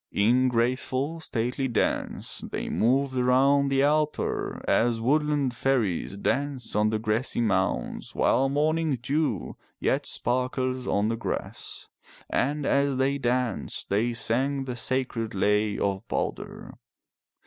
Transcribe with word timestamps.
In 0.11 0.47
graceful 0.49 1.19
stately 1.19 1.67
dance 1.67 2.39
they 2.51 2.69
moved 2.69 3.15
around 3.15 3.69
the 3.69 3.83
altar 3.83 4.65
as 4.67 4.99
woodland 4.99 5.53
fairies 5.55 6.17
dance 6.17 6.75
on 6.75 6.89
the 6.89 6.97
grassy 6.97 7.39
mounds 7.39 8.15
while 8.15 8.49
morning 8.49 8.97
dew 9.03 9.57
yet 9.79 10.07
sparkles 10.07 10.87
on 10.87 11.09
the 11.09 11.15
grass. 11.17 11.87
And 12.31 12.65
as 12.65 12.97
they 12.97 13.19
danced 13.19 13.91
they 13.91 14.13
sang 14.15 14.63
the 14.65 14.75
sacred 14.75 15.35
lay 15.35 15.77
of 15.77 16.07
Balder. 16.07 16.73